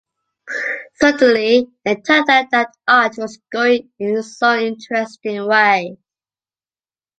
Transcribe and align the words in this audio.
Suddenly, 0.99 1.67
it 1.85 2.03
turned 2.03 2.27
out 2.27 2.49
that 2.49 2.75
art 2.87 3.19
was 3.19 3.37
going 3.51 3.91
in 3.99 4.15
it’s 4.17 4.41
own 4.41 4.61
interesting 4.63 5.45
way. 5.47 5.97